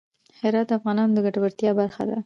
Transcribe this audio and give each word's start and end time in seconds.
هرات 0.39 0.65
د 0.69 0.71
افغانانو 0.79 1.15
د 1.15 1.17
ګټورتیا 1.25 1.71
برخه 1.79 2.03
ده. 2.09 2.17